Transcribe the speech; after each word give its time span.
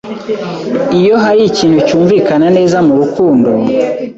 Iyo 0.99 1.13
hari 1.23 1.41
ikintu 1.51 1.79
cyunvikana 1.87 2.47
neza 2.57 2.77
murukundo 2.85 3.49